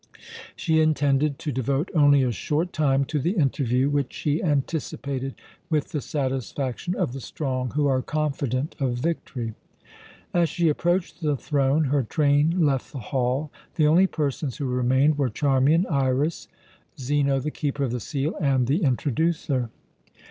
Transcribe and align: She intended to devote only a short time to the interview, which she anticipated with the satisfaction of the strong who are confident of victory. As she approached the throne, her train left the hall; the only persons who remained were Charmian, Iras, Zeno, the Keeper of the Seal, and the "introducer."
She 0.55 0.79
intended 0.81 1.37
to 1.37 1.51
devote 1.51 1.91
only 1.93 2.23
a 2.23 2.31
short 2.31 2.73
time 2.73 3.05
to 3.05 3.19
the 3.19 3.35
interview, 3.37 3.87
which 3.87 4.11
she 4.13 4.41
anticipated 4.41 5.35
with 5.69 5.89
the 5.89 6.01
satisfaction 6.01 6.95
of 6.95 7.13
the 7.13 7.21
strong 7.21 7.69
who 7.75 7.85
are 7.85 8.01
confident 8.01 8.75
of 8.79 8.93
victory. 8.97 9.53
As 10.33 10.49
she 10.49 10.69
approached 10.69 11.21
the 11.21 11.37
throne, 11.37 11.83
her 11.83 12.01
train 12.01 12.65
left 12.65 12.91
the 12.91 12.97
hall; 12.97 13.51
the 13.75 13.85
only 13.85 14.07
persons 14.07 14.57
who 14.57 14.65
remained 14.65 15.19
were 15.19 15.29
Charmian, 15.29 15.85
Iras, 15.85 16.47
Zeno, 16.99 17.37
the 17.39 17.51
Keeper 17.51 17.83
of 17.83 17.91
the 17.91 17.99
Seal, 17.99 18.33
and 18.41 18.65
the 18.65 18.81
"introducer." 18.81 19.69